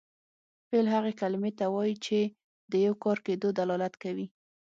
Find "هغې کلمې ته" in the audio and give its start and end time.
0.95-1.65